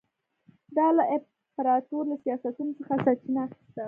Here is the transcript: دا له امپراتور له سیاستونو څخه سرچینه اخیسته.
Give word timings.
دا 0.77 0.87
له 0.97 1.03
امپراتور 1.15 2.03
له 2.11 2.15
سیاستونو 2.23 2.71
څخه 2.79 2.93
سرچینه 3.05 3.39
اخیسته. 3.45 3.79